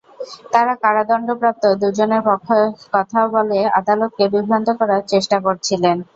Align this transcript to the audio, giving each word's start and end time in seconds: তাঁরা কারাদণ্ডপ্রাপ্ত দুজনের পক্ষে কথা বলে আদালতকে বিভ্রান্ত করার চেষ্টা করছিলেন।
তাঁরা 0.53 0.73
কারাদণ্ডপ্রাপ্ত 0.83 1.63
দুজনের 1.81 2.21
পক্ষে 2.27 2.59
কথা 2.93 3.19
বলে 3.33 3.59
আদালতকে 3.79 4.23
বিভ্রান্ত 4.33 4.69
করার 4.79 5.01
চেষ্টা 5.11 5.37
করছিলেন। 5.45 5.97